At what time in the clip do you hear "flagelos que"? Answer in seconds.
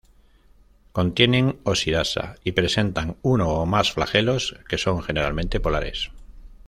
3.91-4.79